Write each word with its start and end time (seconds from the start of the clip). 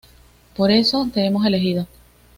Por 0.57 0.71
eso, 0.71 1.07
te 1.13 1.27
hemos 1.27 1.45
elegido. 1.45 1.85